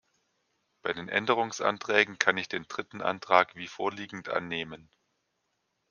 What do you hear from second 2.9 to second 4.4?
Antrag wie vorliegend